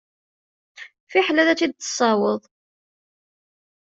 [1.11, 2.41] Fiḥel ad tt-id-tessawweḍ.